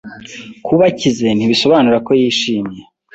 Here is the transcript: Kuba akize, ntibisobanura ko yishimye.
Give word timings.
Kuba 0.65 0.83
akize, 0.91 1.27
ntibisobanura 1.33 1.97
ko 2.07 2.11
yishimye. 2.19 2.81